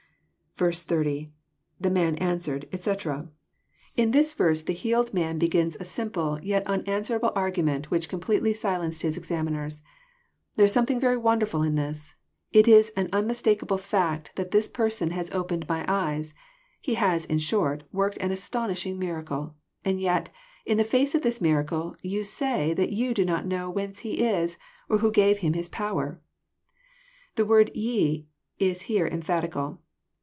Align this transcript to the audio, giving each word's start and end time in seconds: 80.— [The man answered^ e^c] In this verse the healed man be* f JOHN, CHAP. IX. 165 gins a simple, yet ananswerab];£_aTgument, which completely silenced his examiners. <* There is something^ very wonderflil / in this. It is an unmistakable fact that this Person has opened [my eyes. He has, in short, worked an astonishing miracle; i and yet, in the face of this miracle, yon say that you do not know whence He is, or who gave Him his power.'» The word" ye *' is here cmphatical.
80.— 0.61 1.33
[The 1.81 1.89
man 1.89 2.15
answered^ 2.17 2.67
e^c] 2.69 3.29
In 3.97 4.11
this 4.11 4.33
verse 4.35 4.61
the 4.61 4.73
healed 4.73 5.11
man 5.11 5.39
be* 5.39 5.47
f 5.47 5.51
JOHN, 5.53 5.71
CHAP. 5.71 5.75
IX. 5.81 5.97
165 6.45 6.45
gins 6.45 6.59
a 6.59 6.61
simple, 6.61 7.31
yet 7.31 7.31
ananswerab];£_aTgument, 7.31 7.85
which 7.85 8.07
completely 8.09 8.53
silenced 8.53 9.01
his 9.01 9.17
examiners. 9.17 9.81
<* 10.19 10.55
There 10.57 10.65
is 10.65 10.75
something^ 10.75 11.01
very 11.01 11.17
wonderflil 11.17 11.65
/ 11.67 11.67
in 11.67 11.73
this. 11.75 12.13
It 12.51 12.67
is 12.67 12.91
an 12.95 13.09
unmistakable 13.11 13.79
fact 13.79 14.35
that 14.35 14.51
this 14.51 14.67
Person 14.67 15.09
has 15.11 15.31
opened 15.31 15.67
[my 15.69 15.83
eyes. 15.91 16.35
He 16.79 16.93
has, 16.93 17.25
in 17.25 17.39
short, 17.39 17.85
worked 17.91 18.17
an 18.17 18.29
astonishing 18.29 18.99
miracle; 18.99 19.55
i 19.83 19.89
and 19.89 19.99
yet, 20.01 20.29
in 20.63 20.77
the 20.77 20.83
face 20.83 21.15
of 21.15 21.23
this 21.23 21.41
miracle, 21.41 21.95
yon 22.03 22.23
say 22.23 22.75
that 22.75 22.91
you 22.91 23.15
do 23.15 23.25
not 23.25 23.47
know 23.47 23.67
whence 23.71 24.01
He 24.01 24.19
is, 24.23 24.59
or 24.87 24.99
who 24.99 25.11
gave 25.11 25.39
Him 25.39 25.53
his 25.53 25.69
power.'» 25.69 26.21
The 27.37 27.45
word" 27.45 27.71
ye 27.75 28.27
*' 28.43 28.59
is 28.59 28.83
here 28.83 29.09
cmphatical. 29.09 29.79